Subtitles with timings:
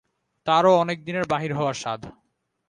[0.47, 2.01] তারও অনেক দিনের বাহির হওয়ার সাধ।